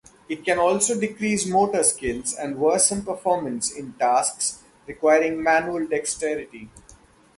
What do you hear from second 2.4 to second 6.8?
worsen performance in tasks requiring manual dexterity.